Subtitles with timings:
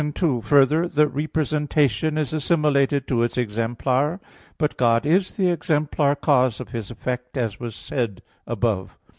[0.15, 4.19] 2: Further, the representation is assimilated to its exemplar.
[4.57, 8.97] But God is the exemplar cause of His effect, as was said above (Q.